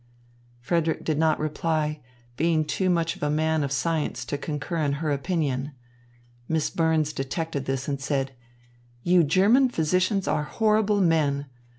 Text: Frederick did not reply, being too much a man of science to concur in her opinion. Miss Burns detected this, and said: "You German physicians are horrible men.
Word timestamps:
Frederick 0.61 1.03
did 1.03 1.19
not 1.19 1.39
reply, 1.39 2.01
being 2.35 2.65
too 2.65 2.89
much 2.89 3.21
a 3.21 3.29
man 3.29 3.63
of 3.63 3.71
science 3.71 4.25
to 4.25 4.35
concur 4.35 4.77
in 4.77 4.93
her 4.93 5.11
opinion. 5.11 5.73
Miss 6.49 6.71
Burns 6.71 7.13
detected 7.13 7.65
this, 7.65 7.87
and 7.87 8.01
said: 8.01 8.31
"You 9.03 9.23
German 9.23 9.69
physicians 9.69 10.27
are 10.27 10.41
horrible 10.41 11.01
men. 11.01 11.45